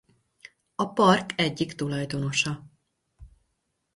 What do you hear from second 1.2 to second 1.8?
egyik